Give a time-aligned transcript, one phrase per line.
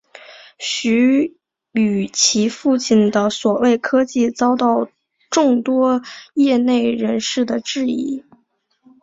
[0.57, 1.37] 徐
[1.73, 4.89] 与其父亲的所谓科技遭到
[5.29, 6.01] 众多
[6.33, 8.23] 业内人士的质疑。